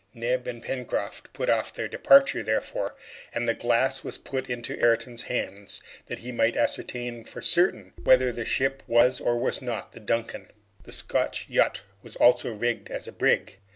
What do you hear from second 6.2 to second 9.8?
he might ascertain for certain whether the ship was or was